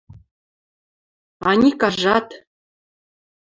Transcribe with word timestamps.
Аникажат! 1.49 2.27